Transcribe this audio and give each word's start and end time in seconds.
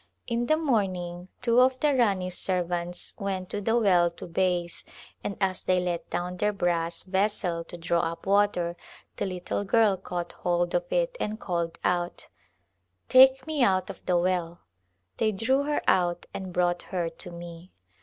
In 0.25 0.47
the 0.47 0.57
morning 0.57 1.27
two 1.43 1.59
of 1.61 1.79
the 1.79 1.93
Rani's 1.93 2.35
servants 2.35 3.13
went 3.19 3.51
to 3.51 3.61
the 3.61 3.77
well 3.77 4.09
to 4.09 4.25
bathe 4.25 4.73
and 5.23 5.37
as 5.39 5.61
they 5.61 5.79
let 5.79 6.09
down 6.09 6.37
their 6.37 6.51
brass 6.53 7.03
vessel 7.03 7.63
to 7.65 7.77
draw 7.77 7.99
up 8.11 8.25
water 8.25 8.75
the 9.17 9.27
little 9.27 9.63
girl 9.63 9.97
caught 9.97 10.31
hold 10.31 10.73
of 10.73 10.91
it 10.91 11.15
and 11.19 11.39
called 11.39 11.77
out," 11.83 12.29
Take 13.09 13.45
me 13.45 13.61
out 13.61 13.91
of 13.91 14.03
the 14.07 14.17
well!" 14.17 14.61
They 15.17 15.31
drew 15.31 15.65
her 15.65 15.83
out 15.87 16.25
and 16.33 16.51
brought 16.51 16.81
her 16.89 17.07
to 17.07 17.29
me. 17.31 17.71